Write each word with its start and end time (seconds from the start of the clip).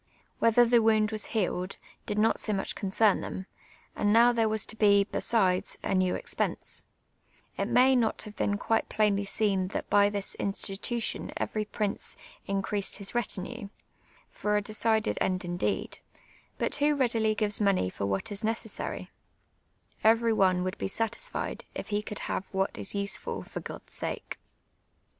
Whether 0.39 0.65
the 0.65 0.81
wound 0.81 1.11
was 1.11 1.27
healed, 1.27 1.77
did 2.07 2.17
not 2.17 2.39
so 2.39 2.53
much 2.53 2.73
concern 2.73 3.21
them: 3.21 3.45
and 3.95 4.11
now 4.11 4.31
there 4.31 4.49
was 4.49 4.65
to 4.65 4.75
be, 4.75 5.03
besides, 5.03 5.77
a 5.83 5.93
new 5.93 6.15
ex 6.15 6.33
pense. 6.33 6.81
It 7.55 7.67
may 7.67 7.95
not 7.95 8.23
have 8.23 8.35
been 8.35 8.57
quite 8.57 8.89
plainly 8.89 9.25
seen 9.25 9.67
that 9.67 9.91
by 9.91 10.09
this 10.09 10.35
HISTORY 10.39 10.41
OF 10.41 10.41
THE 10.41 10.47
TMrEltlAL 10.47 10.79
CHAMTIFR. 10.79 11.33
^157 11.35 11.35
in><titutlon 11.35 11.35
cvcrv 11.67 11.71
prince 11.71 12.17
iii'^ivastil 12.49 12.61
liis 12.63 13.13
rotiimo, 13.13 13.69
for 14.31 14.57
a 14.57 14.61
decided 14.63 15.17
end 15.21 15.45
indeed,— 15.45 15.99
but 16.57 16.71
wlio 16.71 16.99
readily 16.99 17.35
pves 17.35 17.61
money 17.61 17.91
for 17.91 18.07
what 18.07 18.31
is 18.31 18.41
neees 18.43 18.65
saiT? 18.65 19.07
I'.very 20.03 20.33
one 20.33 20.63
would 20.63 20.79
be 20.79 20.87
satisfied, 20.87 21.65
if 21.75 21.91
lie 21.91 22.01
could 22.01 22.17
have 22.25 22.51
what 22.55 22.75
is 22.75 22.93
us(>ful 22.95 23.43
'* 23.43 23.43
for 23.47 23.59
God's 23.59 23.93
sjikc." 23.93 24.37